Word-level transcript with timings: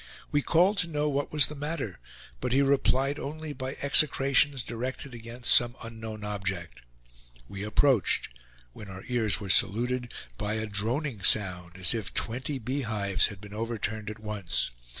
We 0.31 0.41
called 0.41 0.79
to 0.79 0.87
know 0.87 1.07
what 1.07 1.31
was 1.31 1.45
the 1.45 1.53
matter; 1.53 1.99
but 2.39 2.53
he 2.53 2.63
replied 2.63 3.19
only 3.19 3.53
by 3.53 3.75
execrations 3.83 4.63
directed 4.63 5.13
against 5.13 5.53
some 5.53 5.75
unknown 5.83 6.23
object. 6.23 6.81
We 7.47 7.61
approached, 7.61 8.27
when 8.73 8.87
our 8.89 9.03
ears 9.09 9.39
were 9.39 9.49
saluted 9.51 10.11
by 10.39 10.55
a 10.55 10.65
droning 10.65 11.21
sound, 11.21 11.73
as 11.77 11.93
if 11.93 12.15
twenty 12.15 12.57
bee 12.57 12.81
hives 12.81 13.27
had 13.27 13.39
been 13.39 13.53
overturned 13.53 14.09
at 14.09 14.17
once. 14.17 14.71